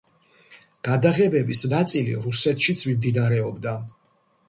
გადაღებების 0.87 1.63
ნაწილი 1.75 2.19
რუსეთშიც 2.27 2.89
მიმდინარეობდა. 2.91 3.79